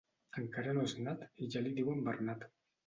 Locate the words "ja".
1.57-1.65